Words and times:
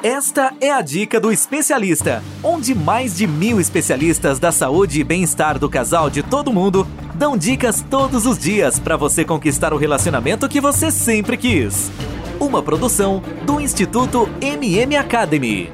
Esta 0.00 0.54
é 0.60 0.70
a 0.70 0.80
dica 0.80 1.18
do 1.18 1.32
especialista, 1.32 2.22
onde 2.40 2.72
mais 2.72 3.16
de 3.16 3.26
mil 3.26 3.60
especialistas 3.60 4.38
da 4.38 4.52
saúde 4.52 5.00
e 5.00 5.02
bem-estar 5.02 5.58
do 5.58 5.68
casal 5.68 6.08
de 6.08 6.22
todo 6.22 6.52
mundo 6.52 6.86
dão 7.16 7.36
dicas 7.36 7.82
todos 7.82 8.24
os 8.24 8.38
dias 8.38 8.78
para 8.78 8.96
você 8.96 9.24
conquistar 9.24 9.72
o 9.72 9.76
relacionamento 9.76 10.48
que 10.48 10.60
você 10.60 10.92
sempre 10.92 11.36
quis. 11.36 11.90
Uma 12.38 12.62
produção 12.62 13.20
do 13.44 13.60
Instituto 13.60 14.28
MM 14.40 14.96
Academy. 14.96 15.72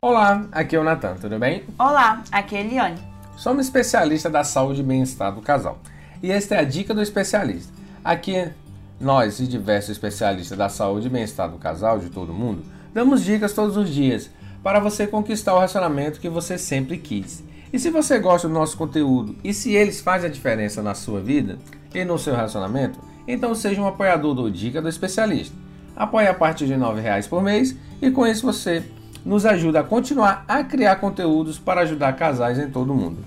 Olá, 0.00 0.46
aqui 0.52 0.76
é 0.76 0.78
o 0.78 0.84
Natan, 0.84 1.16
tudo 1.16 1.36
bem? 1.36 1.64
Olá, 1.76 2.22
aqui 2.30 2.54
é 2.54 2.60
a 2.60 2.62
Eliane. 2.62 2.98
Somos 3.36 3.66
especialistas 3.66 4.30
da 4.30 4.44
saúde 4.44 4.82
e 4.82 4.84
bem-estar 4.84 5.34
do 5.34 5.42
casal. 5.42 5.80
E 6.22 6.30
esta 6.30 6.54
é 6.54 6.60
a 6.60 6.64
dica 6.64 6.94
do 6.94 7.02
especialista. 7.02 7.72
Aqui, 8.04 8.52
nós 9.00 9.40
e 9.40 9.48
diversos 9.48 9.90
especialistas 9.90 10.56
da 10.56 10.68
saúde 10.68 11.08
e 11.08 11.10
bem-estar 11.10 11.50
do 11.50 11.58
casal 11.58 11.98
de 11.98 12.08
todo 12.08 12.32
mundo 12.32 12.77
Damos 12.92 13.24
dicas 13.24 13.52
todos 13.52 13.76
os 13.76 13.90
dias 13.90 14.30
para 14.62 14.80
você 14.80 15.06
conquistar 15.06 15.52
o 15.52 15.56
relacionamento 15.56 16.20
que 16.20 16.28
você 16.28 16.58
sempre 16.58 16.98
quis. 16.98 17.44
E 17.72 17.78
se 17.78 17.90
você 17.90 18.18
gosta 18.18 18.48
do 18.48 18.54
nosso 18.54 18.76
conteúdo 18.76 19.36
e 19.44 19.52
se 19.52 19.74
eles 19.74 20.00
fazem 20.00 20.28
a 20.28 20.32
diferença 20.32 20.82
na 20.82 20.94
sua 20.94 21.20
vida 21.20 21.58
e 21.94 22.04
no 22.04 22.18
seu 22.18 22.34
relacionamento, 22.34 22.98
então 23.26 23.54
seja 23.54 23.80
um 23.80 23.86
apoiador 23.86 24.34
do 24.34 24.50
Dica 24.50 24.80
do 24.80 24.88
Especialista. 24.88 25.54
Apoie 25.94 26.26
a 26.26 26.34
partir 26.34 26.66
de 26.66 26.74
R$ 26.74 27.00
reais 27.00 27.26
por 27.26 27.42
mês 27.42 27.76
e 28.00 28.10
com 28.10 28.26
isso 28.26 28.46
você 28.46 28.82
nos 29.24 29.44
ajuda 29.44 29.80
a 29.80 29.84
continuar 29.84 30.44
a 30.48 30.64
criar 30.64 30.96
conteúdos 30.96 31.58
para 31.58 31.82
ajudar 31.82 32.14
casais 32.14 32.58
em 32.58 32.70
todo 32.70 32.92
o 32.92 32.96
mundo. 32.96 33.18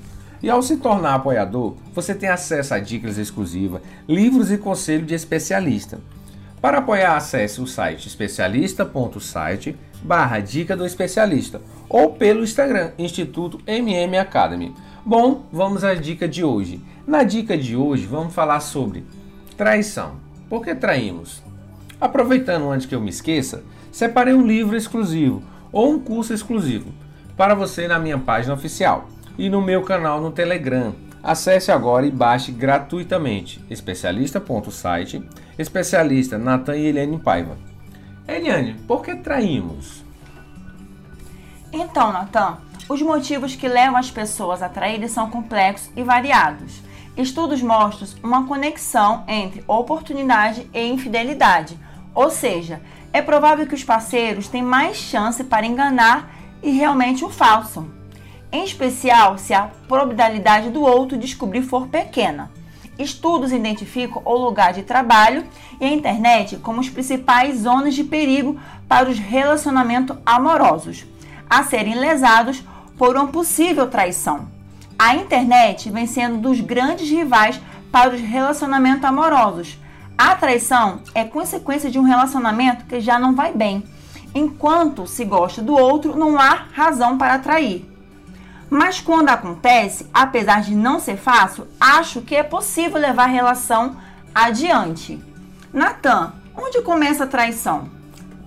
E 0.42 0.50
ao 0.50 0.64
se 0.64 0.78
tornar 0.78 1.16
apoiador, 1.16 1.76
você 1.94 2.16
tem 2.16 2.30
acesso 2.30 2.74
a 2.74 2.80
dicas 2.80 3.20
exclusivas, 3.20 3.82
livros 4.08 4.52
e 4.52 4.58
conselho 4.58 5.06
de 5.06 5.14
especialista. 5.14 6.00
Para 6.62 6.78
apoiar, 6.78 7.16
acesse 7.16 7.60
o 7.60 7.66
site 7.66 8.08
especialista.site 8.08 9.76
barra 10.04 10.40
dica 10.40 10.78
do 10.78 10.86
especialista 10.86 11.60
ou 11.90 12.14
pelo 12.14 12.44
Instagram 12.44 12.92
Instituto 13.00 13.60
MM 13.66 14.16
Academy. 14.18 14.76
Bom, 15.04 15.48
vamos 15.52 15.84
à 15.84 15.96
dica 15.96 16.28
de 16.28 16.44
hoje. 16.44 16.80
Na 17.08 17.24
dica 17.24 17.58
de 17.58 17.76
hoje 17.76 18.06
vamos 18.06 18.34
falar 18.34 18.60
sobre 18.60 19.04
traição. 19.58 20.18
Por 20.48 20.64
que 20.64 20.76
traímos? 20.76 21.42
Aproveitando 22.00 22.70
antes 22.70 22.86
que 22.86 22.94
eu 22.94 23.02
me 23.02 23.10
esqueça, 23.10 23.64
separei 23.92 24.36
um 24.36 24.46
livro 24.46 24.78
exclusivo 24.78 25.42
ou 25.72 25.92
um 25.92 26.00
curso 26.00 26.32
exclusivo 26.32 26.94
para 27.36 27.56
você 27.56 27.88
na 27.88 27.98
minha 27.98 28.20
página 28.20 28.54
oficial 28.54 29.08
e 29.36 29.50
no 29.50 29.62
meu 29.62 29.82
canal 29.82 30.22
no 30.22 30.32
Telegram 30.32 30.94
Acesse 31.24 31.72
agora 31.72 32.06
e 32.06 32.12
baixe 32.12 32.52
gratuitamente 32.52 33.64
especialista.site, 33.70 35.24
especialista 35.58 36.38
Natan 36.38 36.76
e 36.76 36.88
Eliane 36.88 37.20
Paiva. 37.20 37.58
Eliane, 38.28 38.74
por 38.88 39.04
que 39.04 39.16
traímos? 39.16 40.04
Então, 41.72 42.12
Natan, 42.12 42.58
os 42.90 43.02
motivos 43.04 43.56
que 43.56 43.68
levam 43.68 43.98
as 43.98 44.10
pessoas 44.10 44.64
a 44.64 44.70
traírem 44.70 45.08
são 45.08 45.30
complexos 45.30 45.92
e 45.96 46.04
variados. 46.04 46.82
Estudos 47.16 47.62
mostram 47.62 48.08
uma 48.24 48.48
conexão 48.48 49.24
entre 49.28 49.64
oportunidade 49.68 50.68
e 50.74 50.88
infidelidade, 50.88 51.78
ou 52.16 52.32
seja, 52.32 52.82
é 53.14 53.22
provável 53.22 53.68
que 53.68 53.76
os 53.76 53.84
parceiros 53.84 54.48
tenham 54.48 54.68
mais 54.68 54.98
chance 54.98 55.44
para 55.44 55.68
enganar 55.68 56.34
e 56.64 56.72
realmente 56.72 57.24
o 57.24 57.30
falso 57.30 58.01
em 58.52 58.64
especial 58.64 59.38
se 59.38 59.54
a 59.54 59.70
probabilidade 59.88 60.70
do 60.70 60.82
outro 60.82 61.18
descobrir 61.18 61.62
for 61.62 61.88
pequena. 61.88 62.52
Estudos 63.00 63.52
identificam 63.52 64.22
o 64.26 64.36
lugar 64.36 64.74
de 64.74 64.84
trabalho 64.84 65.46
e 65.80 65.86
a 65.86 65.92
internet 65.92 66.58
como 66.58 66.82
as 66.82 66.90
principais 66.90 67.62
zonas 67.62 67.96
de 67.96 68.04
perigo 68.04 68.60
para 68.88 69.10
os 69.10 69.18
relacionamentos 69.18 70.18
amorosos, 70.26 71.06
a 71.50 71.64
serem 71.64 71.96
lesados 71.96 72.64
por 72.98 73.16
uma 73.16 73.28
possível 73.28 73.88
traição. 73.88 74.48
A 75.00 75.16
internet 75.16 75.90
vem 75.90 76.06
sendo 76.06 76.38
dos 76.38 76.60
grandes 76.60 77.10
rivais 77.10 77.60
para 77.92 78.14
os 78.14 78.22
relacionamentos 78.22 79.04
amorosos. 79.04 79.80
A 80.16 80.36
traição 80.36 81.02
é 81.16 81.24
consequência 81.24 81.90
de 81.90 81.98
um 81.98 82.04
relacionamento 82.04 82.86
que 82.86 83.00
já 83.00 83.18
não 83.18 83.34
vai 83.34 83.52
bem. 83.52 83.84
Enquanto 84.36 85.08
se 85.08 85.26
gosta 85.26 85.62
do 85.62 85.74
outro, 85.76 86.16
não 86.16 86.40
há 86.40 86.66
razão 86.72 87.18
para 87.18 87.40
trair. 87.40 87.91
Mas 88.74 89.02
quando 89.02 89.28
acontece, 89.28 90.08
apesar 90.14 90.62
de 90.62 90.74
não 90.74 90.98
ser 90.98 91.18
fácil, 91.18 91.68
acho 91.78 92.22
que 92.22 92.34
é 92.34 92.42
possível 92.42 92.98
levar 92.98 93.26
a 93.26 93.28
relação 93.28 93.98
adiante. 94.34 95.22
Natan, 95.74 96.32
onde 96.56 96.82
começa 96.82 97.26
a 97.26 97.28
traição? 97.28 97.90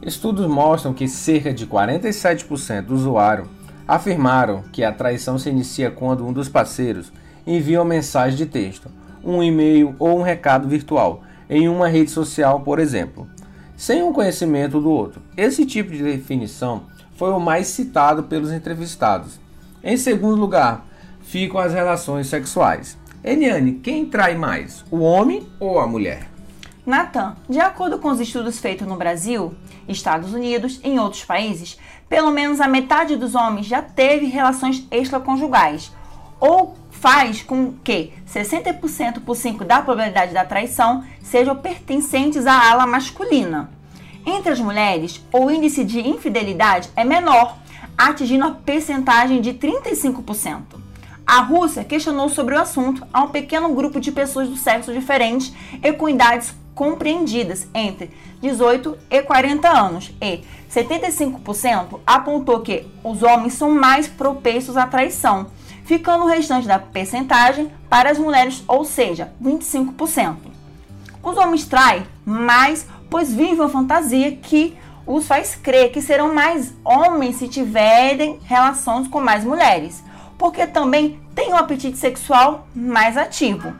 Estudos 0.00 0.46
mostram 0.46 0.94
que 0.94 1.06
cerca 1.06 1.52
de 1.52 1.66
47% 1.66 2.86
do 2.86 2.94
usuário 2.94 3.50
afirmaram 3.86 4.64
que 4.72 4.82
a 4.82 4.90
traição 4.90 5.36
se 5.36 5.50
inicia 5.50 5.90
quando 5.90 6.26
um 6.26 6.32
dos 6.32 6.48
parceiros 6.48 7.12
envia 7.46 7.82
uma 7.82 7.84
mensagem 7.84 8.38
de 8.38 8.46
texto, 8.46 8.90
um 9.22 9.42
e-mail 9.42 9.94
ou 9.98 10.18
um 10.18 10.22
recado 10.22 10.66
virtual 10.66 11.22
em 11.50 11.68
uma 11.68 11.86
rede 11.86 12.10
social, 12.10 12.60
por 12.60 12.78
exemplo, 12.78 13.28
sem 13.76 14.02
o 14.02 14.08
um 14.08 14.12
conhecimento 14.14 14.80
do 14.80 14.88
outro. 14.88 15.20
Esse 15.36 15.66
tipo 15.66 15.90
de 15.90 16.02
definição 16.02 16.84
foi 17.14 17.30
o 17.30 17.38
mais 17.38 17.66
citado 17.66 18.22
pelos 18.22 18.50
entrevistados 18.50 19.43
em 19.84 19.98
segundo 19.98 20.40
lugar, 20.40 20.86
ficam 21.22 21.60
as 21.60 21.74
relações 21.74 22.26
sexuais. 22.26 22.98
Eliane, 23.22 23.74
quem 23.74 24.06
trai 24.06 24.34
mais, 24.34 24.84
o 24.90 24.98
homem 25.00 25.46
ou 25.60 25.78
a 25.78 25.86
mulher? 25.86 26.26
Natan, 26.86 27.36
de 27.48 27.60
acordo 27.60 27.98
com 27.98 28.08
os 28.08 28.20
estudos 28.20 28.58
feitos 28.58 28.86
no 28.86 28.96
Brasil, 28.96 29.54
Estados 29.88 30.32
Unidos 30.32 30.80
e 30.82 30.88
em 30.88 30.98
outros 30.98 31.24
países, 31.24 31.78
pelo 32.08 32.30
menos 32.30 32.60
a 32.60 32.68
metade 32.68 33.16
dos 33.16 33.34
homens 33.34 33.66
já 33.66 33.82
teve 33.82 34.26
relações 34.26 34.86
extraconjugais, 34.90 35.92
ou 36.40 36.76
faz 36.90 37.42
com 37.42 37.72
que 37.84 38.12
60% 38.26 39.20
por 39.20 39.34
5 39.34 39.64
da 39.64 39.82
probabilidade 39.82 40.32
da 40.32 40.44
traição 40.44 41.04
sejam 41.22 41.56
pertencentes 41.56 42.46
à 42.46 42.70
ala 42.70 42.86
masculina. 42.86 43.70
Entre 44.26 44.52
as 44.52 44.60
mulheres, 44.60 45.22
o 45.32 45.50
índice 45.50 45.84
de 45.84 46.00
infidelidade 46.00 46.88
é 46.96 47.04
menor, 47.04 47.58
atingindo 48.04 48.44
a 48.44 48.50
percentagem 48.50 49.40
de 49.40 49.54
35%. 49.54 50.60
A 51.26 51.40
Rússia 51.40 51.84
questionou 51.84 52.28
sobre 52.28 52.54
o 52.54 52.60
assunto 52.60 53.06
a 53.10 53.22
um 53.22 53.28
pequeno 53.28 53.70
grupo 53.74 53.98
de 53.98 54.12
pessoas 54.12 54.46
do 54.46 54.56
sexo 54.56 54.92
diferente 54.92 55.54
e 55.82 55.90
com 55.90 56.06
idades 56.06 56.54
compreendidas 56.74 57.66
entre 57.72 58.10
18 58.42 58.98
e 59.08 59.22
40 59.22 59.68
anos, 59.68 60.12
e 60.20 60.40
75% 60.70 62.00
apontou 62.06 62.60
que 62.60 62.84
os 63.02 63.22
homens 63.22 63.54
são 63.54 63.70
mais 63.70 64.06
propensos 64.06 64.76
à 64.76 64.86
traição, 64.86 65.46
ficando 65.84 66.24
o 66.24 66.28
restante 66.28 66.66
da 66.66 66.78
percentagem 66.78 67.72
para 67.88 68.10
as 68.10 68.18
mulheres, 68.18 68.62
ou 68.68 68.84
seja, 68.84 69.32
25%. 69.42 70.36
Os 71.22 71.38
homens 71.38 71.64
traem 71.64 72.02
mais, 72.22 72.86
pois 73.08 73.32
vivem 73.32 73.54
uma 73.54 73.68
fantasia 73.68 74.32
que 74.32 74.76
os 75.06 75.26
faz 75.26 75.54
crer 75.54 75.92
que 75.92 76.00
serão 76.00 76.34
mais 76.34 76.72
homens 76.84 77.36
se 77.36 77.48
tiverem 77.48 78.38
relações 78.44 79.08
com 79.08 79.20
mais 79.20 79.44
mulheres, 79.44 80.02
porque 80.38 80.66
também 80.66 81.20
tem 81.34 81.52
um 81.52 81.56
apetite 81.56 81.98
sexual 81.98 82.66
mais 82.74 83.16
ativo. 83.16 83.74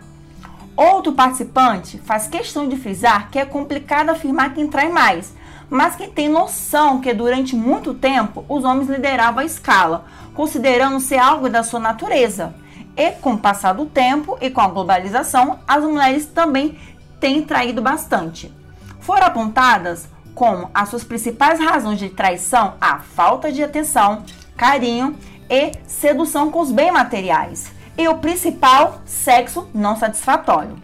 Outro 0.77 1.13
participante 1.13 1.99
faz 1.99 2.27
questão 2.27 2.69
de 2.69 2.77
frisar 2.77 3.31
que 3.31 3.39
é 3.39 3.45
complicado 3.45 4.11
afirmar 4.11 4.55
quem 4.55 4.67
trai 4.67 4.89
mais, 4.89 5.33
mas 5.71 5.95
que 5.95 6.09
tem 6.09 6.29
noção 6.29 7.01
que 7.01 7.15
durante 7.15 7.55
muito 7.55 7.95
tempo 7.95 8.45
os 8.49 8.65
homens 8.65 8.89
lideravam 8.89 9.41
a 9.41 9.47
escala, 9.47 10.05
considerando 10.35 11.01
ser 11.01 11.19
algo 11.19 11.49
da 11.49 11.63
sua 11.63 11.81
natureza. 11.81 12.55
E 12.97 13.11
com 13.13 13.35
o 13.35 13.39
passar 13.39 13.73
do 13.73 13.87
tempo 13.87 14.37
e 14.41 14.51
com 14.51 14.61
a 14.61 14.69
globalização, 14.69 15.59
as 15.67 15.83
mulheres 15.83 16.27
também 16.27 16.79
têm 17.19 17.43
traído 17.43 17.81
bastante. 17.81 18.53
Foram 19.01 19.27
apontadas 19.27 20.09
como 20.35 20.71
as 20.75 20.89
suas 20.89 21.05
principais 21.05 21.61
razões 21.61 21.99
de 21.99 22.11
traição 22.11 22.75
a 22.81 22.99
falta 22.99 23.53
de 23.53 23.63
atenção, 23.63 24.25
carinho 24.57 25.17
e 25.49 25.73
sedução 25.87 26.51
com 26.51 26.61
os 26.61 26.73
bens 26.73 26.93
materiais. 26.93 27.73
E 27.97 28.09
o 28.09 28.19
principal, 28.19 29.01
sexo 29.05 29.69
não 29.73 29.97
satisfatório. 29.97 30.77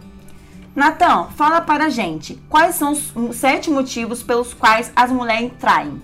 Natan, 0.73 1.25
fala 1.35 1.59
para 1.59 1.85
a 1.85 1.89
gente 1.89 2.41
quais 2.47 2.75
são 2.75 2.93
os 2.93 3.35
sete 3.35 3.69
motivos 3.69 4.23
pelos 4.23 4.53
quais 4.53 4.91
as 4.95 5.11
mulheres 5.11 5.51
traem. 5.59 6.01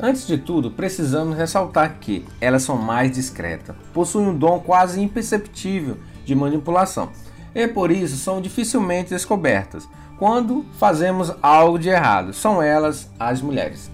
Antes 0.00 0.26
de 0.26 0.38
tudo, 0.38 0.70
precisamos 0.70 1.36
ressaltar 1.36 1.96
que 2.00 2.24
elas 2.40 2.62
são 2.62 2.76
mais 2.76 3.10
discretas, 3.12 3.76
possuem 3.92 4.28
um 4.28 4.36
dom 4.36 4.60
quase 4.60 5.00
imperceptível 5.00 5.98
de 6.24 6.34
manipulação 6.34 7.10
e 7.54 7.66
por 7.66 7.90
isso 7.90 8.16
são 8.16 8.40
dificilmente 8.40 9.10
descobertas 9.10 9.88
quando 10.18 10.64
fazemos 10.78 11.32
algo 11.42 11.78
de 11.78 11.88
errado. 11.88 12.32
São 12.32 12.62
elas 12.62 13.10
as 13.18 13.42
mulheres. 13.42 13.90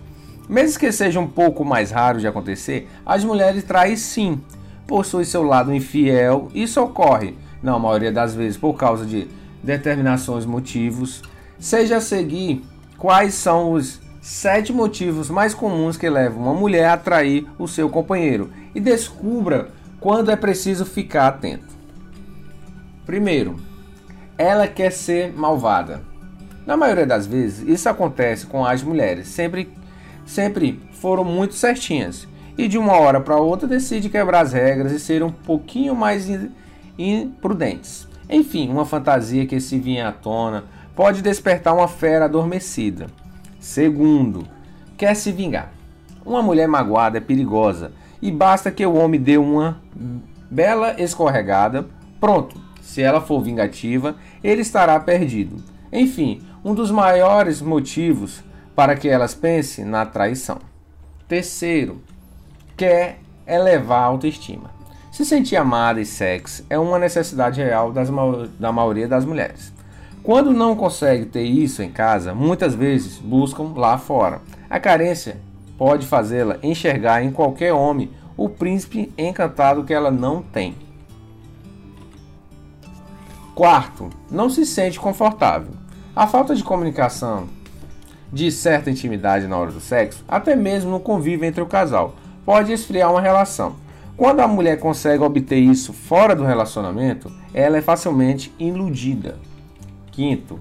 Mesmo 0.48 0.78
que 0.78 0.92
seja 0.92 1.20
um 1.20 1.26
pouco 1.26 1.64
mais 1.64 1.90
raro 1.90 2.20
de 2.20 2.26
acontecer, 2.26 2.88
as 3.06 3.24
mulheres 3.24 3.64
traem 3.64 3.96
sim, 3.96 4.40
possuem 4.86 5.24
seu 5.24 5.42
lado 5.42 5.74
infiel. 5.74 6.48
Isso 6.54 6.80
ocorre, 6.80 7.36
na 7.62 7.78
maioria 7.78 8.12
das 8.12 8.34
vezes, 8.34 8.58
por 8.58 8.74
causa 8.74 9.06
de 9.06 9.28
determinações 9.62 10.44
motivos. 10.44 11.22
Seja 11.58 11.98
a 11.98 12.00
seguir 12.00 12.64
quais 12.98 13.34
são 13.34 13.72
os 13.72 14.00
sete 14.20 14.72
motivos 14.72 15.28
mais 15.30 15.54
comuns 15.54 15.96
que 15.96 16.08
levam 16.08 16.42
uma 16.42 16.54
mulher 16.54 16.86
a 16.86 16.92
atrair 16.92 17.46
o 17.58 17.66
seu 17.66 17.88
companheiro 17.88 18.50
e 18.74 18.80
descubra 18.80 19.70
quando 19.98 20.30
é 20.30 20.36
preciso 20.36 20.84
ficar 20.84 21.28
atento. 21.28 21.72
Primeiro, 23.04 23.56
ela 24.38 24.68
quer 24.68 24.92
ser 24.92 25.32
malvada. 25.32 26.11
Na 26.66 26.76
maioria 26.76 27.06
das 27.06 27.26
vezes, 27.26 27.66
isso 27.68 27.88
acontece 27.88 28.46
com 28.46 28.64
as 28.64 28.82
mulheres, 28.82 29.28
sempre, 29.28 29.72
sempre 30.24 30.80
foram 30.92 31.24
muito 31.24 31.54
certinhas 31.54 32.28
e 32.56 32.68
de 32.68 32.78
uma 32.78 32.92
hora 32.92 33.20
para 33.20 33.36
outra 33.36 33.66
decide 33.66 34.08
quebrar 34.08 34.40
as 34.40 34.52
regras 34.52 34.92
e 34.92 35.00
ser 35.00 35.22
um 35.22 35.30
pouquinho 35.30 35.94
mais 35.94 36.28
imprudentes. 36.98 38.06
Enfim, 38.28 38.68
uma 38.68 38.84
fantasia 38.84 39.46
que 39.46 39.60
se 39.60 39.78
vinha 39.78 40.08
à 40.08 40.12
tona 40.12 40.64
pode 40.94 41.22
despertar 41.22 41.74
uma 41.74 41.88
fera 41.88 42.26
adormecida. 42.26 43.06
Segundo, 43.58 44.46
quer 44.96 45.14
se 45.14 45.32
vingar. 45.32 45.72
Uma 46.24 46.42
mulher 46.42 46.68
magoada 46.68 47.18
é 47.18 47.20
perigosa 47.20 47.92
e 48.20 48.30
basta 48.30 48.70
que 48.70 48.86
o 48.86 48.94
homem 48.94 49.20
dê 49.20 49.36
uma 49.36 49.80
bela 50.50 50.94
escorregada, 51.00 51.86
pronto. 52.20 52.60
Se 52.80 53.02
ela 53.02 53.20
for 53.20 53.42
vingativa, 53.42 54.16
ele 54.44 54.60
estará 54.62 54.98
perdido. 55.00 55.56
Enfim, 55.92 56.42
um 56.64 56.74
dos 56.74 56.90
maiores 56.90 57.60
motivos 57.60 58.42
para 58.74 58.96
que 58.96 59.08
elas 59.08 59.34
pensem 59.34 59.84
na 59.84 60.06
traição. 60.06 60.58
Terceiro, 61.28 62.02
quer 62.76 63.18
elevar 63.46 64.02
a 64.02 64.06
autoestima. 64.06 64.70
Se 65.10 65.24
sentir 65.24 65.56
amada 65.56 66.00
e 66.00 66.06
sexy 66.06 66.64
é 66.70 66.78
uma 66.78 66.98
necessidade 66.98 67.62
real 67.62 67.92
das, 67.92 68.08
da 68.58 68.72
maioria 68.72 69.06
das 69.06 69.24
mulheres. 69.24 69.72
Quando 70.22 70.52
não 70.52 70.76
consegue 70.76 71.26
ter 71.26 71.42
isso 71.42 71.82
em 71.82 71.90
casa, 71.90 72.32
muitas 72.32 72.74
vezes 72.74 73.18
buscam 73.18 73.72
lá 73.74 73.98
fora. 73.98 74.40
A 74.70 74.78
carência 74.78 75.36
pode 75.76 76.06
fazê-la 76.06 76.58
enxergar 76.62 77.24
em 77.24 77.32
qualquer 77.32 77.72
homem 77.72 78.10
o 78.36 78.48
príncipe 78.48 79.12
encantado 79.18 79.84
que 79.84 79.92
ela 79.92 80.10
não 80.10 80.40
tem. 80.40 80.76
Quarto, 83.54 84.08
não 84.30 84.48
se 84.48 84.64
sente 84.64 84.98
confortável. 84.98 85.81
A 86.14 86.26
falta 86.26 86.54
de 86.54 86.62
comunicação, 86.62 87.48
de 88.30 88.52
certa 88.52 88.90
intimidade 88.90 89.46
na 89.46 89.56
hora 89.56 89.72
do 89.72 89.80
sexo, 89.80 90.22
até 90.28 90.54
mesmo 90.54 90.90
no 90.90 91.00
convívio 91.00 91.46
entre 91.46 91.62
o 91.62 91.66
casal, 91.66 92.14
pode 92.44 92.70
esfriar 92.70 93.10
uma 93.10 93.20
relação. 93.20 93.76
Quando 94.14 94.40
a 94.40 94.46
mulher 94.46 94.78
consegue 94.78 95.22
obter 95.22 95.56
isso 95.56 95.90
fora 95.94 96.36
do 96.36 96.44
relacionamento, 96.44 97.32
ela 97.54 97.78
é 97.78 97.80
facilmente 97.80 98.54
iludida. 98.58 99.38
Quinto, 100.10 100.60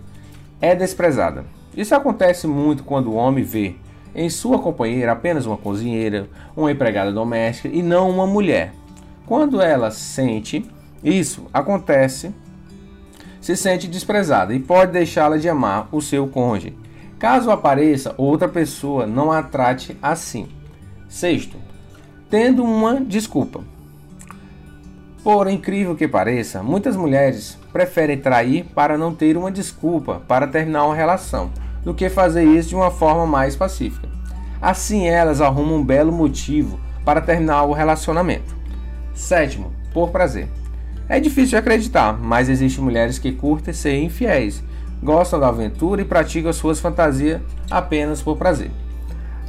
é 0.61 0.73
desprezada. 0.73 1.43
Isso 1.75 1.93
acontece 1.93 2.47
muito 2.47 2.85
quando 2.85 3.11
o 3.11 3.15
homem 3.15 3.43
vê 3.43 3.75
em 4.15 4.29
sua 4.29 4.57
companheira 4.57 5.11
apenas 5.11 5.45
uma 5.45 5.57
cozinheira, 5.57 6.29
uma 6.55 6.71
empregada 6.71 7.11
doméstica 7.11 7.67
e 7.67 7.83
não 7.83 8.09
uma 8.09 8.25
mulher. 8.25 8.73
Quando 9.25 9.61
ela 9.61 9.91
sente 9.91 10.65
isso, 11.03 11.47
acontece, 11.53 12.33
se 13.41 13.57
sente 13.57 13.87
desprezada 13.87 14.53
e 14.53 14.59
pode 14.59 14.91
deixá-la 14.91 15.37
de 15.37 15.49
amar 15.49 15.89
o 15.91 16.01
seu 16.01 16.27
cônjuge. 16.27 16.77
Caso 17.17 17.51
apareça 17.51 18.13
outra 18.17 18.47
pessoa, 18.47 19.05
não 19.05 19.31
a 19.31 19.43
trate 19.43 19.97
assim. 20.01 20.47
Sexto, 21.09 21.57
tendo 22.29 22.63
uma 22.63 23.01
desculpa. 23.01 23.61
Por 25.23 25.47
incrível 25.47 25.95
que 25.95 26.07
pareça, 26.07 26.63
muitas 26.63 26.95
mulheres 26.95 27.57
preferem 27.71 28.17
trair 28.17 28.65
para 28.73 28.97
não 28.97 29.13
ter 29.13 29.37
uma 29.37 29.51
desculpa 29.51 30.21
para 30.27 30.47
terminar 30.47 30.85
uma 30.85 30.95
relação, 30.95 31.51
do 31.83 31.93
que 31.93 32.09
fazer 32.09 32.43
isso 32.43 32.69
de 32.69 32.75
uma 32.75 32.89
forma 32.89 33.27
mais 33.27 33.55
pacífica. 33.55 34.09
Assim, 34.61 35.07
elas 35.07 35.41
arrumam 35.41 35.77
um 35.77 35.83
belo 35.83 36.11
motivo 36.11 36.79
para 37.03 37.21
terminar 37.21 37.63
o 37.63 37.73
relacionamento. 37.73 38.55
Sétimo, 39.13 39.71
por 39.93 40.09
prazer. 40.09 40.47
É 41.11 41.19
difícil 41.19 41.59
acreditar, 41.59 42.17
mas 42.17 42.47
existem 42.47 42.81
mulheres 42.81 43.19
que 43.19 43.33
curtem 43.33 43.73
ser 43.73 44.01
infiéis, 44.01 44.63
gostam 45.03 45.41
da 45.41 45.49
aventura 45.49 46.01
e 46.01 46.05
praticam 46.05 46.53
suas 46.53 46.79
fantasias 46.79 47.41
apenas 47.69 48.21
por 48.21 48.37
prazer. 48.37 48.71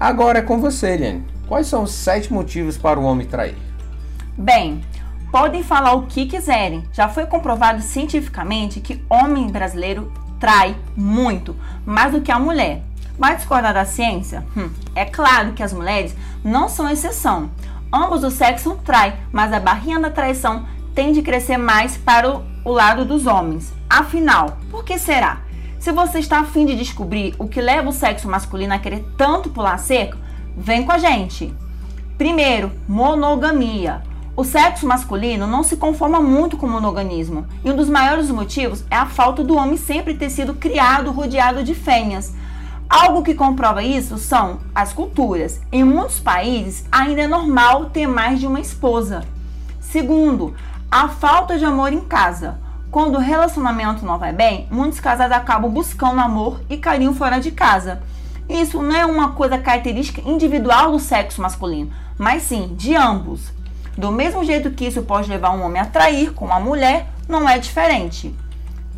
Agora 0.00 0.40
é 0.40 0.42
com 0.42 0.58
você, 0.58 0.94
Eliane. 0.94 1.24
Quais 1.46 1.68
são 1.68 1.84
os 1.84 1.92
sete 1.92 2.32
motivos 2.32 2.76
para 2.76 2.98
o 2.98 3.04
homem 3.04 3.28
trair? 3.28 3.54
Bem, 4.36 4.80
podem 5.30 5.62
falar 5.62 5.92
o 5.92 6.08
que 6.08 6.26
quiserem. 6.26 6.82
Já 6.92 7.08
foi 7.08 7.26
comprovado 7.26 7.80
cientificamente 7.80 8.80
que 8.80 9.00
homem 9.08 9.46
brasileiro 9.46 10.12
trai 10.40 10.74
muito, 10.96 11.54
mais 11.86 12.10
do 12.10 12.22
que 12.22 12.32
a 12.32 12.40
mulher. 12.40 12.82
Vai 13.16 13.36
discordar 13.36 13.72
da 13.72 13.84
ciência? 13.84 14.44
Hum, 14.56 14.68
é 14.96 15.04
claro 15.04 15.52
que 15.52 15.62
as 15.62 15.72
mulheres 15.72 16.12
não 16.42 16.68
são 16.68 16.90
exceção. 16.90 17.52
Ambos 17.92 18.24
os 18.24 18.32
sexos 18.32 18.74
traem, 18.84 19.12
mas 19.30 19.52
a 19.52 19.60
barrinha 19.60 20.00
da 20.00 20.10
traição 20.10 20.66
tende 20.94 21.20
a 21.20 21.22
crescer 21.22 21.56
mais 21.56 21.96
para 21.96 22.30
o, 22.30 22.44
o 22.64 22.70
lado 22.70 23.04
dos 23.04 23.26
homens. 23.26 23.72
Afinal, 23.88 24.58
por 24.70 24.84
que 24.84 24.98
será? 24.98 25.42
Se 25.78 25.90
você 25.92 26.18
está 26.18 26.40
afim 26.40 26.64
de 26.64 26.76
descobrir 26.76 27.34
o 27.38 27.48
que 27.48 27.60
leva 27.60 27.88
o 27.88 27.92
sexo 27.92 28.28
masculino 28.28 28.74
a 28.74 28.78
querer 28.78 29.04
tanto 29.16 29.50
pular 29.50 29.78
cerca, 29.78 30.16
Vem 30.56 30.84
com 30.84 30.92
a 30.92 30.98
gente. 30.98 31.52
Primeiro, 32.18 32.70
monogamia. 32.86 34.02
O 34.36 34.44
sexo 34.44 34.86
masculino 34.86 35.46
não 35.46 35.62
se 35.62 35.76
conforma 35.76 36.20
muito 36.20 36.56
com 36.56 36.66
o 36.66 36.70
monoganismo, 36.70 37.46
e 37.64 37.70
um 37.70 37.76
dos 37.76 37.88
maiores 37.88 38.30
motivos 38.30 38.84
é 38.90 38.96
a 38.96 39.06
falta 39.06 39.42
do 39.42 39.56
homem 39.56 39.76
sempre 39.76 40.14
ter 40.14 40.30
sido 40.30 40.54
criado 40.54 41.10
rodeado 41.10 41.62
de 41.62 41.74
fêmeas. 41.74 42.34
Algo 42.88 43.22
que 43.22 43.34
comprova 43.34 43.82
isso 43.82 44.18
são 44.18 44.60
as 44.74 44.92
culturas. 44.92 45.60
Em 45.70 45.84
muitos 45.84 46.20
países, 46.20 46.84
ainda 46.92 47.22
é 47.22 47.26
normal 47.26 47.86
ter 47.86 48.06
mais 48.06 48.40
de 48.40 48.46
uma 48.46 48.60
esposa. 48.60 49.24
Segundo, 49.80 50.54
a 50.92 51.08
falta 51.08 51.58
de 51.58 51.64
amor 51.64 51.90
em 51.90 52.02
casa. 52.02 52.58
Quando 52.90 53.14
o 53.14 53.18
relacionamento 53.18 54.04
não 54.04 54.18
vai 54.18 54.30
bem, 54.30 54.68
muitos 54.70 55.00
casais 55.00 55.32
acabam 55.32 55.70
buscando 55.70 56.20
amor 56.20 56.60
e 56.68 56.76
carinho 56.76 57.14
fora 57.14 57.40
de 57.40 57.50
casa. 57.50 58.02
Isso 58.46 58.82
não 58.82 58.94
é 58.94 59.06
uma 59.06 59.32
coisa 59.32 59.56
característica 59.56 60.20
individual 60.28 60.92
do 60.92 60.98
sexo 60.98 61.40
masculino, 61.40 61.90
mas 62.18 62.42
sim 62.42 62.74
de 62.76 62.94
ambos. 62.94 63.50
Do 63.96 64.12
mesmo 64.12 64.44
jeito 64.44 64.70
que 64.72 64.84
isso 64.84 65.00
pode 65.00 65.30
levar 65.30 65.52
um 65.52 65.62
homem 65.62 65.80
a 65.80 65.86
trair 65.86 66.34
com 66.34 66.44
uma 66.44 66.60
mulher, 66.60 67.08
não 67.26 67.48
é 67.48 67.58
diferente. 67.58 68.36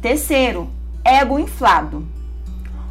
Terceiro, 0.02 0.68
ego 1.04 1.38
inflado. 1.38 2.04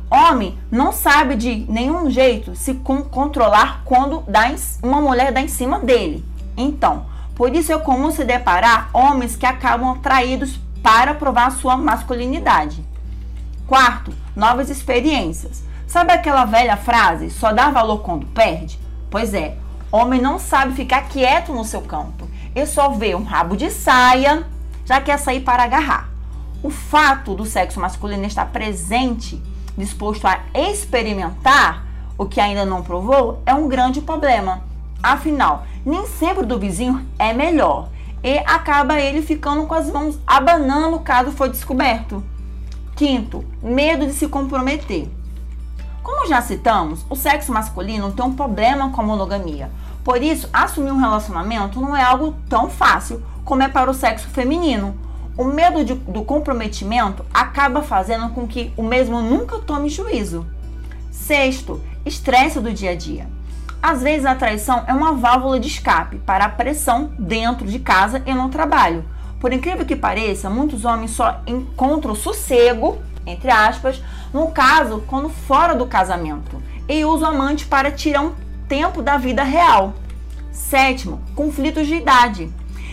Homem 0.10 0.58
não 0.72 0.94
sabe 0.94 1.36
de 1.36 1.66
nenhum 1.68 2.10
jeito 2.10 2.56
se 2.56 2.76
controlar 2.76 3.82
quando 3.84 4.24
uma 4.82 5.02
mulher 5.02 5.34
dá 5.34 5.42
em 5.42 5.50
cima 5.50 5.80
dele. 5.80 6.24
Então, 6.56 7.12
por 7.36 7.56
isso 7.56 7.72
é 7.72 7.80
comum 7.80 8.12
se 8.12 8.24
deparar 8.24 8.90
homens 8.94 9.36
que 9.36 9.46
acabam 9.46 9.92
atraídos 9.92 10.60
para 10.82 11.14
provar 11.14 11.52
sua 11.52 11.76
masculinidade. 11.76 12.86
Quarto, 13.66 14.14
novas 14.36 14.70
experiências. 14.70 15.64
Sabe 15.88 16.12
aquela 16.12 16.46
velha 16.46 16.78
frase, 16.78 17.30
só 17.30 17.52
dá 17.52 17.70
valor 17.70 18.00
quando 18.00 18.26
perde? 18.28 18.80
Pois 19.10 19.34
é, 19.34 19.58
homem 19.92 20.22
não 20.22 20.38
sabe 20.38 20.74
ficar 20.74 21.04
quieto 21.04 21.54
no 21.54 21.64
seu 21.64 21.82
canto. 21.82 22.30
E 22.56 22.66
só 22.66 22.90
vê 22.90 23.16
um 23.16 23.24
rabo 23.24 23.56
de 23.56 23.70
saia, 23.72 24.46
já 24.86 25.00
quer 25.02 25.18
sair 25.18 25.42
para 25.42 25.64
agarrar. 25.64 26.10
O 26.62 26.70
fato 26.70 27.34
do 27.34 27.46
sexo 27.46 27.80
masculino 27.80 28.26
estar 28.26 28.46
presente, 28.48 29.42
disposto 29.78 30.26
a 30.26 30.40
experimentar 30.54 31.86
o 32.18 32.26
que 32.26 32.40
ainda 32.40 32.66
não 32.66 32.84
provou, 32.84 33.42
é 33.46 33.54
um 33.54 33.68
grande 33.68 34.02
problema. 34.02 34.62
Afinal, 35.04 35.66
nem 35.86 36.08
sempre 36.08 36.46
do 36.46 36.58
vizinho 36.58 37.06
é 37.20 37.34
melhor 37.34 37.90
e 38.24 38.38
acaba 38.40 39.02
ele 39.02 39.22
ficando 39.22 39.68
com 39.68 39.74
as 39.74 39.92
mãos 39.92 40.18
abanando 40.26 40.98
caso 41.00 41.32
for 41.32 41.50
descoberto. 41.50 42.24
Quinto, 42.96 43.44
medo 43.62 44.06
de 44.06 44.14
se 44.14 44.30
comprometer. 44.30 45.10
Como 46.02 46.26
já 46.26 46.42
citamos, 46.42 47.06
o 47.10 47.16
sexo 47.16 47.52
masculino 47.52 48.14
tem 48.14 48.24
um 48.24 48.34
problema 48.34 48.92
com 48.92 49.02
a 49.02 49.04
monogamia. 49.04 49.70
Por 50.06 50.22
isso, 50.22 50.50
assumir 50.54 50.92
um 50.92 51.00
relacionamento 51.00 51.82
não 51.82 51.96
é 51.96 52.04
algo 52.04 52.36
tão 52.48 52.70
fácil 52.70 53.22
como 53.44 53.62
é 53.62 53.68
para 53.68 53.92
o 53.92 53.94
sexo 53.94 54.30
feminino. 54.30 54.96
O 55.38 55.44
medo 55.44 55.84
de, 55.84 55.96
do 55.96 56.24
comprometimento 56.24 57.26
acaba 57.34 57.82
fazendo 57.82 58.30
com 58.30 58.48
que 58.48 58.72
o 58.78 58.84
mesmo 58.84 59.22
nunca 59.22 59.60
tome 59.60 59.90
juízo. 59.90 60.46
Sexto, 61.12 61.82
estresse 62.06 62.60
do 62.60 62.72
dia 62.72 62.92
a 62.92 62.96
dia. 62.96 63.28
Às 63.84 64.02
vezes 64.02 64.26
a 64.26 64.34
traição 64.34 64.84
é 64.88 64.94
uma 64.94 65.14
válvula 65.14 65.60
de 65.60 65.68
escape 65.68 66.18
para 66.20 66.46
a 66.46 66.50
pressão 66.50 67.12
dentro 67.20 67.68
de 67.68 67.78
casa 67.78 68.24
e 68.26 68.34
no 68.34 68.50
trabalho. 68.50 69.04
Por 69.40 69.54
incrível 69.54 69.86
que 69.86 69.96
pareça, 69.96 70.50
muitos 70.50 70.86
homens 70.86 71.12
só 71.12 71.42
encontram 71.46 72.16
sossego 72.16 72.98
entre 73.26 73.50
aspas, 73.50 74.02
no 74.34 74.48
caso, 74.52 75.04
quando 75.08 75.30
fora 75.30 75.76
do 75.76 75.88
casamento, 75.88 76.62
e 76.88 77.06
usa 77.06 77.26
o 77.26 77.30
amante 77.30 77.66
para 77.66 77.92
tirar 77.92 78.22
um 78.22 78.34
tempo 78.68 79.02
da 79.02 79.18
vida 79.18 79.44
real. 79.44 79.94
Sétimo, 80.52 81.22
conflitos 81.36 81.88
de 81.88 81.96
idade. 81.96 82.52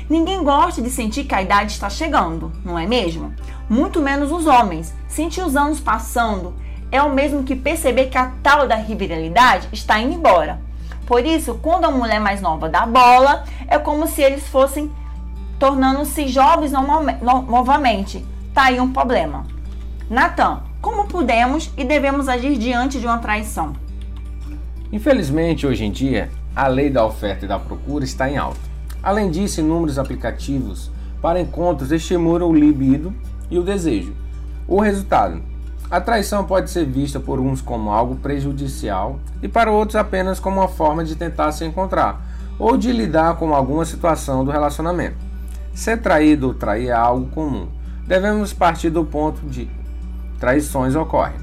Ninguém 0.09 0.43
gosta 0.43 0.81
de 0.81 0.91
sentir 0.91 1.25
que 1.25 1.35
a 1.35 1.43
idade 1.43 1.73
está 1.73 1.89
chegando, 1.89 2.53
não 2.65 2.79
é 2.79 2.87
mesmo? 2.87 3.35
Muito 3.69 4.01
menos 4.01 4.33
os 4.33 4.47
homens. 4.47 4.95
Sentir 5.09 5.43
os 5.43 5.57
anos 5.57 5.81
passando 5.81 6.55
é 6.91 7.01
o 7.03 7.13
mesmo 7.13 7.45
que 7.45 7.55
perceber 7.55 8.07
que 8.07 8.19
a 8.19 8.33
tal 8.43 8.67
da 8.67 8.75
rivalidade 8.75 9.69
está 9.73 10.01
indo 10.01 10.15
embora. 10.15 10.61
Por 11.11 11.27
isso, 11.27 11.59
quando 11.61 11.87
a 11.87 11.91
mulher 11.91 12.21
mais 12.21 12.41
nova 12.41 12.69
dá 12.69 12.87
bola, 12.87 13.43
é 13.67 13.77
como 13.81 14.07
se 14.07 14.23
eles 14.23 14.47
fossem 14.47 14.89
tornando-se 15.59 16.29
jovens 16.29 16.71
novamente. 16.71 18.25
Tá 18.55 18.67
aí 18.67 18.79
um 18.79 18.93
problema. 18.93 19.45
Natan, 20.09 20.61
como 20.81 21.09
podemos 21.09 21.69
e 21.77 21.83
devemos 21.83 22.29
agir 22.29 22.57
diante 22.57 23.01
de 23.01 23.07
uma 23.07 23.19
traição? 23.19 23.73
Infelizmente, 24.93 25.67
hoje 25.67 25.85
em 25.85 25.91
dia, 25.91 26.31
a 26.55 26.69
lei 26.69 26.89
da 26.89 27.05
oferta 27.05 27.45
e 27.45 27.49
da 27.49 27.59
procura 27.59 28.05
está 28.05 28.31
em 28.31 28.37
alta. 28.37 28.61
Além 29.03 29.33
disso, 29.33 29.59
inúmeros 29.59 29.99
aplicativos 29.99 30.93
para 31.21 31.41
encontros 31.41 31.91
estimulam 31.91 32.49
o 32.49 32.55
libido 32.55 33.13
e 33.51 33.59
o 33.59 33.65
desejo. 33.65 34.15
O 34.69 34.81
resultado: 34.81 35.43
a 35.91 36.01
traição 36.01 36.45
pode 36.45 36.71
ser 36.71 36.87
vista 36.87 37.19
por 37.19 37.41
uns 37.41 37.61
como 37.61 37.91
algo 37.91 38.15
prejudicial 38.15 39.19
e 39.43 39.49
para 39.49 39.73
outros 39.73 39.97
apenas 39.97 40.39
como 40.39 40.61
uma 40.61 40.69
forma 40.69 41.05
de 41.05 41.17
tentar 41.17 41.51
se 41.51 41.65
encontrar 41.65 42.25
ou 42.61 42.77
de 42.77 42.93
lidar 42.93 43.37
com 43.37 43.53
alguma 43.53 43.85
situação 43.85 44.45
do 44.45 44.53
relacionamento. 44.53 45.17
Ser 45.75 46.01
traído 46.01 46.49
ou 46.49 46.55
trair 46.55 46.89
é 46.89 46.93
algo 46.93 47.27
comum. 47.31 47.67
Devemos 48.07 48.53
partir 48.53 48.91
do 48.91 49.05
ponto 49.05 49.45
de 49.47 49.69
traições 50.39 50.95
ocorrem. 50.95 51.37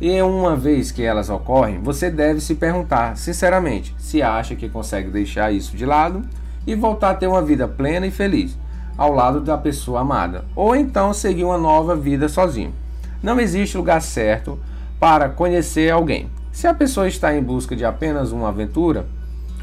E 0.00 0.20
uma 0.20 0.56
vez 0.56 0.90
que 0.90 1.04
elas 1.04 1.30
ocorrem, 1.30 1.80
você 1.80 2.10
deve 2.10 2.40
se 2.40 2.56
perguntar 2.56 3.16
sinceramente 3.16 3.94
se 3.98 4.20
acha 4.20 4.56
que 4.56 4.68
consegue 4.68 5.10
deixar 5.10 5.52
isso 5.52 5.76
de 5.76 5.86
lado 5.86 6.22
e 6.66 6.74
voltar 6.74 7.10
a 7.10 7.14
ter 7.14 7.28
uma 7.28 7.42
vida 7.42 7.68
plena 7.68 8.04
e 8.04 8.10
feliz 8.10 8.58
ao 8.98 9.12
lado 9.12 9.40
da 9.40 9.56
pessoa 9.56 10.00
amada, 10.00 10.44
ou 10.56 10.74
então 10.74 11.12
seguir 11.12 11.44
uma 11.44 11.56
nova 11.56 11.94
vida 11.94 12.28
sozinho. 12.28 12.81
Não 13.22 13.38
existe 13.38 13.76
lugar 13.76 14.02
certo 14.02 14.58
para 14.98 15.28
conhecer 15.28 15.90
alguém. 15.90 16.28
Se 16.50 16.66
a 16.66 16.74
pessoa 16.74 17.08
está 17.08 17.34
em 17.34 17.42
busca 17.42 17.76
de 17.76 17.84
apenas 17.84 18.32
uma 18.32 18.48
aventura, 18.48 19.06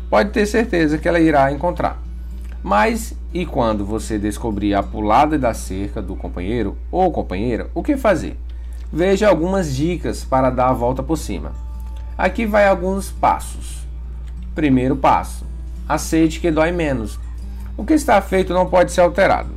pode 0.10 0.32
ter 0.32 0.46
certeza 0.46 0.98
que 0.98 1.08
ela 1.08 1.20
irá 1.20 1.52
encontrar. 1.52 2.02
Mas 2.64 3.16
e 3.34 3.46
quando 3.46 3.86
você 3.86 4.18
descobrir 4.18 4.74
a 4.74 4.82
pulada 4.82 5.38
da 5.38 5.54
cerca 5.54 6.02
do 6.02 6.16
companheiro 6.16 6.78
ou 6.92 7.12
companheira, 7.12 7.70
o 7.76 7.84
que 7.84 7.96
fazer? 7.96 8.38
Veja 8.92 9.30
algumas 9.30 9.76
dicas 9.76 10.24
para 10.24 10.50
dar 10.50 10.70
a 10.70 10.74
volta 10.74 11.04
por 11.04 11.18
cima. 11.18 11.52
Aqui 12.18 12.46
vai 12.46 12.68
alguns 12.68 13.12
passos. 13.12 13.88
Primeiro 14.56 14.96
passo: 14.96 15.46
aceite 15.88 16.40
que 16.40 16.50
dói 16.50 16.72
menos. 16.72 17.20
O 17.78 17.86
que 17.86 17.94
está 17.94 18.20
feito 18.20 18.54
não 18.54 18.66
pode 18.66 18.92
ser 18.92 19.02
alterado. 19.02 19.52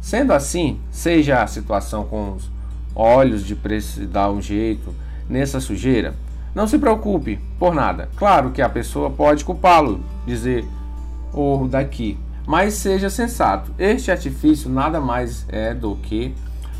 Sendo 0.00 0.32
assim, 0.32 0.80
seja 0.90 1.42
a 1.42 1.46
situação 1.46 2.04
com 2.04 2.32
os 2.32 2.50
olhos 2.94 3.44
de 3.44 3.54
precisar 3.54 4.30
um 4.30 4.40
jeito 4.40 4.94
nessa 5.28 5.60
sujeira, 5.60 6.14
não 6.54 6.66
se 6.66 6.78
preocupe 6.78 7.40
por 7.58 7.74
nada. 7.74 8.08
Claro 8.16 8.50
que 8.50 8.60
a 8.60 8.68
pessoa 8.68 9.10
pode 9.10 9.44
culpá-lo, 9.44 10.00
dizer 10.26 10.64
ou 11.32 11.66
daqui, 11.66 12.18
mas 12.46 12.74
seja 12.74 13.08
sensato. 13.08 13.72
Este 13.78 14.10
artifício 14.10 14.68
nada 14.68 15.00
mais 15.00 15.46
é 15.48 15.72
do 15.72 15.96
que 15.96 16.34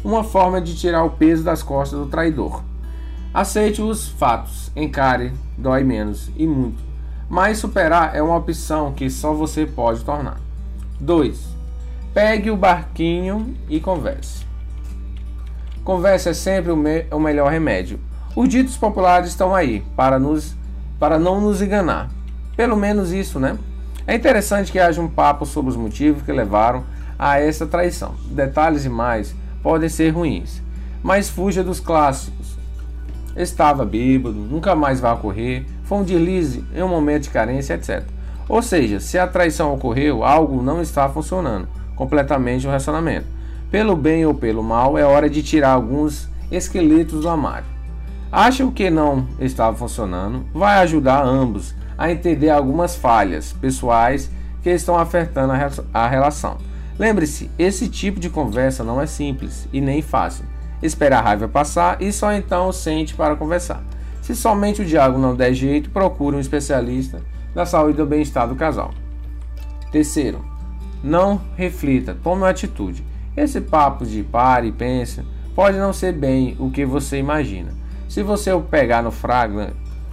uma 0.04 0.22
forma 0.24 0.60
de 0.60 0.76
tirar 0.76 1.04
o 1.04 1.10
peso 1.10 1.42
das 1.42 1.62
costas 1.62 1.98
do 1.98 2.06
traidor. 2.06 2.62
Aceite 3.32 3.80
os 3.80 4.08
fatos, 4.08 4.70
encare, 4.76 5.32
dói 5.56 5.82
menos 5.84 6.30
e 6.36 6.46
muito. 6.46 6.82
Mas 7.30 7.58
superar 7.58 8.14
é 8.14 8.22
uma 8.22 8.36
opção 8.36 8.92
que 8.92 9.08
só 9.08 9.32
você 9.32 9.64
pode 9.64 10.04
tornar. 10.04 10.38
2. 11.00 11.56
Pegue 12.12 12.50
o 12.50 12.56
barquinho 12.56 13.56
e 13.70 13.80
converse. 13.80 14.44
Conversa 15.84 16.30
é 16.30 16.34
sempre 16.34 16.70
o, 16.70 16.76
me 16.76 17.06
o 17.10 17.18
melhor 17.18 17.50
remédio. 17.50 17.98
Os 18.36 18.48
ditos 18.48 18.76
populares 18.76 19.30
estão 19.30 19.54
aí 19.54 19.84
para, 19.96 20.18
nos, 20.18 20.56
para 20.98 21.18
não 21.18 21.40
nos 21.40 21.60
enganar. 21.60 22.08
Pelo 22.56 22.76
menos 22.76 23.12
isso, 23.12 23.40
né? 23.40 23.58
É 24.06 24.14
interessante 24.14 24.70
que 24.70 24.78
haja 24.78 25.00
um 25.00 25.08
papo 25.08 25.44
sobre 25.44 25.70
os 25.70 25.76
motivos 25.76 26.22
que 26.22 26.32
levaram 26.32 26.84
a 27.18 27.40
essa 27.40 27.66
traição. 27.66 28.14
Detalhes 28.26 28.84
e 28.84 28.88
mais 28.88 29.34
podem 29.62 29.88
ser 29.88 30.10
ruins, 30.10 30.62
mas 31.02 31.28
fuja 31.28 31.64
dos 31.64 31.80
clássicos. 31.80 32.56
Estava 33.36 33.84
bêbado, 33.84 34.34
nunca 34.34 34.76
mais 34.76 35.00
vai 35.00 35.12
ocorrer, 35.12 35.64
foi 35.84 35.98
um 35.98 36.04
deslize 36.04 36.64
em 36.74 36.82
um 36.82 36.88
momento 36.88 37.24
de 37.24 37.30
carência, 37.30 37.74
etc. 37.74 38.04
Ou 38.48 38.62
seja, 38.62 39.00
se 39.00 39.18
a 39.18 39.26
traição 39.26 39.74
ocorreu, 39.74 40.22
algo 40.22 40.62
não 40.62 40.80
está 40.80 41.08
funcionando 41.08 41.66
completamente 41.96 42.64
no 42.64 42.70
relacionamento. 42.70 43.26
Pelo 43.72 43.96
bem 43.96 44.26
ou 44.26 44.34
pelo 44.34 44.62
mal, 44.62 44.98
é 44.98 45.02
hora 45.02 45.30
de 45.30 45.42
tirar 45.42 45.70
alguns 45.70 46.28
esqueletos 46.50 47.22
do 47.22 47.28
armário. 47.30 47.64
Acha 48.30 48.66
o 48.66 48.70
que 48.70 48.90
não 48.90 49.26
estava 49.40 49.74
funcionando, 49.74 50.44
vai 50.52 50.76
ajudar 50.80 51.24
ambos 51.24 51.74
a 51.96 52.12
entender 52.12 52.50
algumas 52.50 52.94
falhas 52.94 53.54
pessoais 53.54 54.30
que 54.62 54.68
estão 54.68 54.98
afetando 54.98 55.54
a 55.94 56.06
relação. 56.06 56.58
Lembre-se, 56.98 57.50
esse 57.58 57.88
tipo 57.88 58.20
de 58.20 58.28
conversa 58.28 58.84
não 58.84 59.00
é 59.00 59.06
simples 59.06 59.66
e 59.72 59.80
nem 59.80 60.02
fácil. 60.02 60.44
Espera 60.82 61.18
a 61.18 61.22
raiva 61.22 61.48
passar 61.48 61.96
e 62.02 62.12
só 62.12 62.30
então 62.30 62.70
sente 62.72 63.14
para 63.14 63.36
conversar. 63.36 63.82
Se 64.20 64.36
somente 64.36 64.82
o 64.82 64.84
diálogo 64.84 65.18
não 65.18 65.34
der 65.34 65.54
jeito, 65.54 65.88
procure 65.88 66.36
um 66.36 66.40
especialista 66.40 67.22
da 67.54 67.64
saúde 67.64 67.94
e 67.94 67.96
do 67.96 68.06
bem-estar 68.06 68.46
do 68.46 68.54
casal. 68.54 68.92
Terceiro, 69.90 70.44
não 71.02 71.40
reflita, 71.56 72.14
tome 72.22 72.42
uma 72.42 72.50
atitude. 72.50 73.02
Esse 73.36 73.60
papo 73.60 74.04
de 74.04 74.22
pare 74.22 74.68
e 74.68 74.72
pense 74.72 75.22
pode 75.54 75.78
não 75.78 75.92
ser 75.92 76.12
bem 76.12 76.56
o 76.58 76.70
que 76.70 76.84
você 76.84 77.18
imagina. 77.18 77.72
Se 78.08 78.22
você 78.22 78.52
o 78.52 78.60
pegar 78.60 79.02
no 79.02 79.10
fragma 79.10 79.70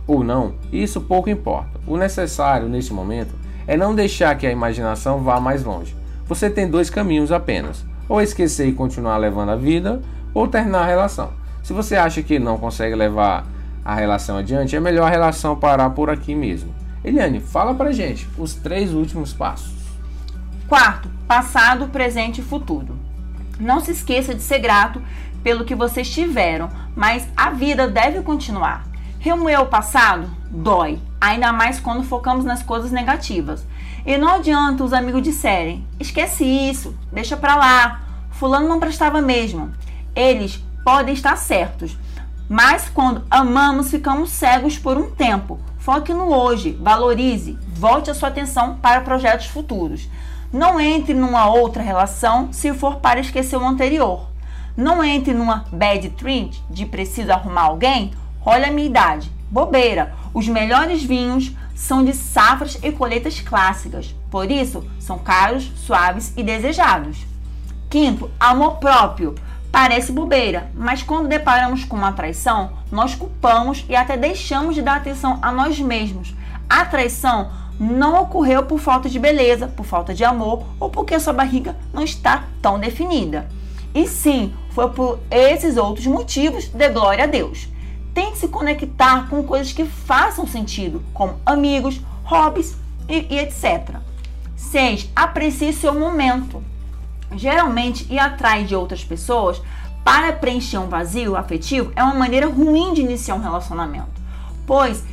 ou 0.07 0.23
não, 0.23 0.53
isso 0.71 1.01
pouco 1.01 1.29
importa. 1.29 1.79
O 1.85 1.97
necessário 1.97 2.69
neste 2.69 2.93
momento 2.93 3.35
é 3.67 3.75
não 3.75 3.93
deixar 3.93 4.37
que 4.37 4.47
a 4.47 4.51
imaginação 4.51 5.21
vá 5.21 5.39
mais 5.39 5.63
longe 5.63 5.99
você 6.29 6.47
tem 6.47 6.69
dois 6.69 6.91
caminhos 6.91 7.31
apenas: 7.31 7.83
ou 8.07 8.21
esquecer 8.21 8.67
e 8.67 8.73
continuar 8.73 9.17
levando 9.17 9.49
a 9.49 9.55
vida, 9.55 9.99
ou 10.31 10.47
terminar 10.47 10.83
a 10.83 10.85
relação. 10.85 11.31
Se 11.63 11.73
você 11.73 11.95
acha 11.95 12.21
que 12.21 12.37
não 12.37 12.57
consegue 12.57 12.93
levar 12.93 13.47
a 13.83 13.95
relação 13.95 14.37
adiante, 14.37 14.75
é 14.75 14.79
melhor 14.79 15.07
a 15.07 15.09
relação 15.09 15.55
parar 15.55 15.89
por 15.89 16.09
aqui 16.09 16.35
mesmo. 16.35 16.73
Eliane, 17.03 17.39
fala 17.39 17.73
pra 17.73 17.91
gente 17.91 18.29
os 18.37 18.53
três 18.53 18.93
últimos 18.93 19.33
passos. 19.33 19.73
Quarto, 20.67 21.09
passado, 21.27 21.87
presente 21.87 22.41
e 22.41 22.43
futuro. 22.43 22.95
Não 23.59 23.79
se 23.79 23.91
esqueça 23.91 24.33
de 24.33 24.41
ser 24.41 24.59
grato 24.59 25.01
pelo 25.43 25.65
que 25.65 25.75
vocês 25.75 26.09
tiveram, 26.09 26.69
mas 26.95 27.27
a 27.35 27.49
vida 27.49 27.87
deve 27.87 28.21
continuar. 28.21 28.85
Remoer 29.19 29.61
o 29.61 29.67
passado 29.67 30.29
dói, 30.49 30.99
ainda 31.19 31.51
mais 31.51 31.79
quando 31.79 32.03
focamos 32.03 32.45
nas 32.45 32.63
coisas 32.63 32.91
negativas. 32.91 33.65
E 34.05 34.17
não 34.17 34.29
adianta 34.29 34.83
os 34.83 34.93
amigos 34.93 35.21
disserem: 35.21 35.85
esquece 35.99 36.45
isso, 36.45 36.95
deixa 37.11 37.35
pra 37.35 37.55
lá, 37.55 38.01
Fulano 38.31 38.67
não 38.67 38.79
prestava 38.79 39.21
mesmo. 39.21 39.71
Eles 40.15 40.63
podem 40.83 41.13
estar 41.13 41.35
certos, 41.35 41.97
mas 42.47 42.89
quando 42.89 43.23
amamos, 43.29 43.91
ficamos 43.91 44.29
cegos 44.29 44.77
por 44.77 44.97
um 44.97 45.11
tempo. 45.11 45.59
Foque 45.77 46.13
no 46.13 46.33
hoje, 46.33 46.77
valorize, 46.79 47.57
volte 47.73 48.09
a 48.09 48.13
sua 48.13 48.29
atenção 48.29 48.77
para 48.77 49.01
projetos 49.01 49.47
futuros. 49.47 50.09
Não 50.51 50.79
entre 50.79 51.13
numa 51.13 51.47
outra 51.47 51.83
relação 51.83 52.51
se 52.51 52.73
for 52.73 52.97
para 52.97 53.19
esquecer 53.19 53.57
o 53.57 53.67
anterior. 53.67 54.27
Não 54.75 55.03
entre 55.03 55.33
numa 55.33 55.65
bad 55.71 56.09
trend 56.11 56.63
de 56.69 56.85
preciso 56.85 57.31
arrumar 57.31 57.63
alguém. 57.63 58.11
Olha 58.43 58.67
a 58.67 58.71
minha 58.71 58.87
idade. 58.87 59.31
Bobeira. 59.51 60.13
Os 60.33 60.47
melhores 60.47 61.03
vinhos 61.03 61.51
são 61.75 62.03
de 62.03 62.13
safras 62.13 62.77
e 62.83 62.91
colheitas 62.91 63.39
clássicas, 63.39 64.13
por 64.29 64.51
isso 64.51 64.85
são 64.99 65.17
caros, 65.17 65.71
suaves 65.77 66.33
e 66.35 66.43
desejados. 66.43 67.25
Quinto, 67.89 68.29
amor 68.39 68.77
próprio. 68.77 69.33
Parece 69.71 70.11
bobeira, 70.11 70.69
mas 70.75 71.03
quando 71.03 71.27
deparamos 71.27 71.85
com 71.85 71.95
uma 71.95 72.11
traição, 72.11 72.71
nós 72.91 73.15
culpamos 73.15 73.85
e 73.87 73.95
até 73.95 74.17
deixamos 74.17 74.75
de 74.75 74.81
dar 74.81 74.97
atenção 74.97 75.39
a 75.41 75.51
nós 75.51 75.79
mesmos. 75.79 76.35
A 76.69 76.85
traição 76.85 77.49
não 77.79 78.21
ocorreu 78.21 78.63
por 78.63 78.79
falta 78.79 79.07
de 79.07 79.17
beleza, 79.17 79.67
por 79.67 79.85
falta 79.85 80.13
de 80.13 80.23
amor 80.23 80.65
ou 80.79 80.89
porque 80.89 81.19
sua 81.19 81.31
barriga 81.31 81.77
não 81.93 82.03
está 82.03 82.45
tão 82.61 82.77
definida. 82.77 83.47
E 83.95 84.07
sim, 84.07 84.53
foi 84.71 84.89
por 84.89 85.19
esses 85.31 85.77
outros 85.77 86.05
motivos 86.05 86.67
de 86.67 86.89
glória 86.89 87.23
a 87.23 87.27
Deus. 87.27 87.69
Tente 88.13 88.37
se 88.37 88.47
conectar 88.47 89.29
com 89.29 89.43
coisas 89.43 89.71
que 89.71 89.85
façam 89.85 90.45
sentido, 90.45 91.01
como 91.13 91.39
amigos, 91.45 92.01
hobbies 92.23 92.75
e, 93.07 93.25
e 93.29 93.39
etc. 93.39 93.95
6. 94.55 95.09
Aprecie 95.15 95.71
seu 95.71 95.97
momento. 95.97 96.61
Geralmente, 97.35 98.11
ir 98.11 98.19
atrás 98.19 98.67
de 98.67 98.75
outras 98.75 99.03
pessoas 99.03 99.61
para 100.03 100.33
preencher 100.33 100.77
um 100.77 100.89
vazio 100.89 101.35
afetivo 101.35 101.91
é 101.95 102.03
uma 102.03 102.15
maneira 102.15 102.47
ruim 102.47 102.93
de 102.93 103.01
iniciar 103.01 103.35
um 103.35 103.41
relacionamento, 103.41 104.09
pois 104.65 105.03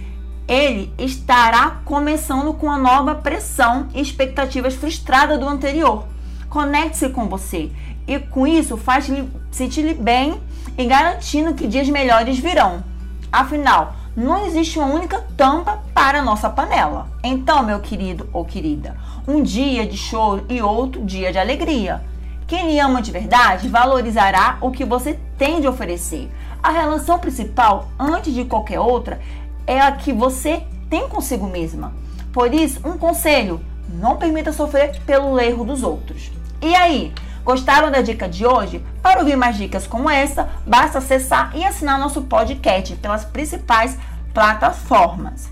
ele 0.49 0.93
estará 0.99 1.81
começando 1.85 2.55
com 2.55 2.67
uma 2.67 2.79
nova 2.79 3.15
pressão 3.15 3.89
e 3.95 4.01
expectativas 4.01 4.75
frustradas 4.75 5.39
do 5.39 5.49
anterior. 5.49 6.05
Conecte-se 6.49 7.09
com 7.09 7.29
você 7.29 7.71
e 8.07 8.19
com 8.19 8.47
isso 8.47 8.77
faz-lhe 8.77 9.29
sentir 9.51 9.95
bem 9.95 10.41
e 10.79 10.85
garantindo 10.85 11.55
que 11.55 11.67
dias 11.67 11.89
melhores 11.89 12.39
virão. 12.39 12.85
Afinal, 13.33 13.95
não 14.17 14.47
existe 14.47 14.79
uma 14.79 14.89
única 14.89 15.25
tampa 15.37 15.83
para 15.93 16.21
a 16.21 16.23
nossa 16.23 16.49
panela. 16.49 17.09
Então, 17.23 17.63
meu 17.63 17.81
querido 17.81 18.29
ou 18.33 18.45
querida, 18.45 18.97
um 19.27 19.43
dia 19.43 19.87
de 19.87 19.97
choro 19.97 20.47
e 20.49 20.63
outro 20.63 21.05
dia 21.05 21.33
de 21.33 21.39
alegria. 21.39 22.03
Quem 22.47 22.71
lhe 22.71 22.79
ama 22.79 23.03
de 23.03 23.11
verdade 23.11 23.69
valorizará 23.69 24.57
o 24.61 24.71
que 24.71 24.85
você 24.85 25.19
tem 25.37 25.61
de 25.61 25.67
oferecer. 25.67 26.31
A 26.63 26.71
relação 26.71 27.19
principal, 27.19 27.89
antes 27.99 28.33
de 28.33 28.45
qualquer 28.45 28.79
outra, 28.79 29.21
é 29.67 29.81
a 29.81 29.93
que 29.93 30.13
você 30.13 30.63
tem 30.89 31.09
consigo 31.09 31.47
mesma. 31.47 31.93
Por 32.33 32.53
isso, 32.53 32.81
um 32.85 32.97
conselho: 32.97 33.61
não 33.89 34.17
permita 34.17 34.53
sofrer 34.53 35.01
pelo 35.05 35.39
erro 35.41 35.65
dos 35.65 35.83
outros. 35.83 36.31
E 36.61 36.75
aí, 36.75 37.13
gostaram 37.45 37.91
da 37.91 38.01
dica 38.01 38.29
de 38.29 38.47
hoje? 38.47 38.85
Para 39.03 39.21
ouvir 39.21 39.37
mais 39.37 39.57
dicas 39.57 39.87
como 39.87 40.11
essa, 40.11 40.49
basta 40.67 40.99
acessar 40.99 41.53
e 41.55 41.65
assinar 41.65 41.99
nosso 41.99 42.23
podcast 42.23 42.95
pelas 42.97 43.25
principais 43.25 43.99
plataformas. 44.33 45.49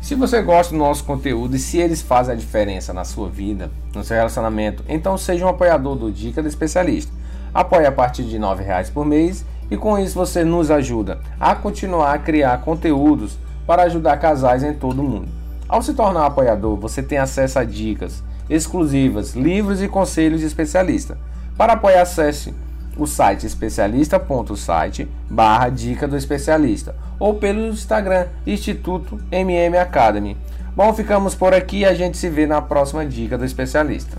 Se 0.00 0.14
você 0.14 0.40
gosta 0.40 0.72
do 0.72 0.78
nosso 0.78 1.02
conteúdo 1.02 1.56
e 1.56 1.58
se 1.58 1.78
eles 1.78 2.00
fazem 2.00 2.32
a 2.32 2.38
diferença 2.38 2.92
na 2.92 3.04
sua 3.04 3.28
vida, 3.28 3.72
no 3.92 4.04
seu 4.04 4.16
relacionamento, 4.16 4.84
então 4.88 5.18
seja 5.18 5.44
um 5.44 5.48
apoiador 5.48 5.96
do 5.96 6.12
Dica 6.12 6.40
do 6.40 6.48
Especialista. 6.48 7.12
Apoie 7.52 7.86
a 7.86 7.90
partir 7.90 8.22
de 8.22 8.38
R$ 8.38 8.54
reais 8.62 8.88
por 8.88 9.04
mês 9.04 9.44
e 9.70 9.76
com 9.76 9.98
isso 9.98 10.14
você 10.14 10.44
nos 10.44 10.70
ajuda 10.70 11.20
a 11.38 11.54
continuar 11.54 12.14
a 12.14 12.18
criar 12.18 12.62
conteúdos 12.62 13.38
para 13.66 13.82
ajudar 13.82 14.16
casais 14.18 14.62
em 14.62 14.72
todo 14.72 15.00
o 15.00 15.04
mundo. 15.04 15.28
Ao 15.68 15.82
se 15.82 15.94
tornar 15.94 16.20
um 16.20 16.26
apoiador, 16.26 16.76
você 16.76 17.02
tem 17.02 17.18
acesso 17.18 17.58
a 17.58 17.64
dicas 17.64 18.22
exclusivas, 18.48 19.34
livros 19.34 19.82
e 19.82 19.88
conselhos 19.88 20.40
de 20.40 20.46
especialista. 20.46 21.18
Para 21.56 21.72
apoiar, 21.72 22.02
acesse 22.02 22.54
o 22.96 23.06
site 23.06 23.46
especialista.site 23.46 25.08
barra 25.28 25.68
dica 25.68 26.08
do 26.08 26.16
especialista 26.16 26.94
ou 27.18 27.34
pelo 27.34 27.66
Instagram 27.66 28.26
Instituto 28.46 29.18
MM 29.30 29.76
Academy. 29.76 30.36
Bom, 30.74 30.92
ficamos 30.94 31.34
por 31.34 31.54
aqui 31.54 31.78
e 31.78 31.84
a 31.84 31.94
gente 31.94 32.16
se 32.16 32.28
vê 32.28 32.46
na 32.46 32.62
próxima 32.62 33.04
dica 33.04 33.36
do 33.36 33.44
especialista. 33.44 34.18